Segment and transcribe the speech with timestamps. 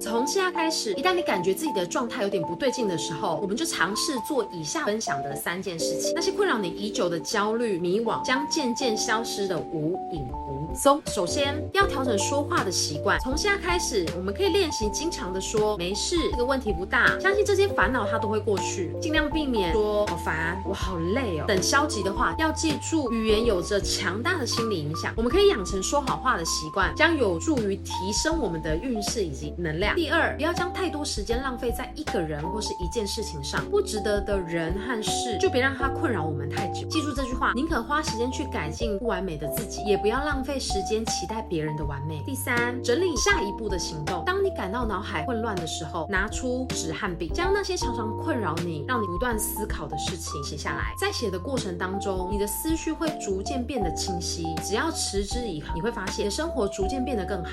[0.00, 6.12] 从现在开始，一旦你感觉自己的状态有点不对劲的时候，我们就尝试做以下分享的三件事情。
[6.14, 10.24] 那些困扰你已久的焦虑、迷惘，将渐渐消失的无影
[10.68, 11.00] 无踪。
[11.06, 18.94] 首先要调整说话的习惯，从现在开始，我们可以练习经常的说没事，这个问题不大，相信这些烦恼它都会过去。
[19.00, 22.34] 尽量避免说好烦，我好累哦等消极的话。
[22.38, 29.96] 要记住，语言有着强大的心理影响，我们可以养成说好话的习惯，将有助于提升我们的运势以及能量。
[29.96, 36.86] 第二，不要将太多时间浪费在一个人或是一件事情上，不值得的人和事就别让它困扰我们太久。
[36.88, 37.07] 记住
[37.54, 42.22] 宁可花时间去改进不完美的自己，也不要浪费时间期待别人的完美。
[42.24, 44.24] 第三，整理下一步的行动。
[44.24, 50.94] 当你感到脑海混乱的时候，拿出纸和笔，将那些常常困扰你、让你不断思考的事情写下来。
[50.98, 54.44] 在写的过程当中，你的思绪会逐渐变得清晰。
[54.64, 57.46] 只要持之以恒，你会发现你的生活逐渐变得更好。